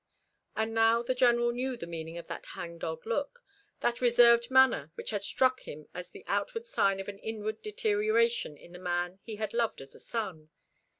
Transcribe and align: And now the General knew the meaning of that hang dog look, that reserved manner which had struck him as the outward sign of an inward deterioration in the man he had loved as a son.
And 0.55 0.73
now 0.73 1.03
the 1.03 1.13
General 1.13 1.51
knew 1.51 1.77
the 1.77 1.85
meaning 1.85 2.17
of 2.17 2.25
that 2.25 2.47
hang 2.57 2.79
dog 2.79 3.05
look, 3.05 3.43
that 3.81 4.01
reserved 4.01 4.49
manner 4.49 4.91
which 4.95 5.11
had 5.11 5.23
struck 5.23 5.59
him 5.59 5.87
as 5.93 6.09
the 6.09 6.23
outward 6.25 6.65
sign 6.65 6.99
of 6.99 7.07
an 7.07 7.19
inward 7.19 7.61
deterioration 7.61 8.57
in 8.57 8.71
the 8.71 8.79
man 8.79 9.19
he 9.21 9.35
had 9.35 9.53
loved 9.53 9.79
as 9.79 9.93
a 9.93 9.99
son. 9.99 10.49